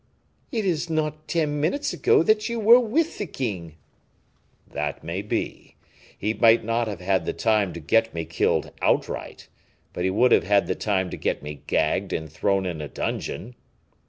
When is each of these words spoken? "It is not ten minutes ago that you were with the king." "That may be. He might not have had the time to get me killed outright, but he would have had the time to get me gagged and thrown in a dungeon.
"It 0.51 0.65
is 0.65 0.89
not 0.89 1.27
ten 1.27 1.61
minutes 1.61 1.93
ago 1.93 2.23
that 2.23 2.49
you 2.49 2.59
were 2.59 2.79
with 2.79 3.19
the 3.19 3.27
king." 3.27 3.75
"That 4.65 5.03
may 5.03 5.21
be. 5.21 5.75
He 6.17 6.33
might 6.33 6.65
not 6.65 6.87
have 6.87 7.01
had 7.01 7.27
the 7.27 7.33
time 7.33 7.71
to 7.73 7.79
get 7.79 8.11
me 8.11 8.25
killed 8.25 8.71
outright, 8.81 9.47
but 9.93 10.03
he 10.03 10.09
would 10.09 10.31
have 10.31 10.41
had 10.43 10.65
the 10.65 10.73
time 10.73 11.11
to 11.11 11.17
get 11.17 11.43
me 11.43 11.61
gagged 11.67 12.13
and 12.13 12.27
thrown 12.31 12.65
in 12.65 12.81
a 12.81 12.87
dungeon. 12.87 13.53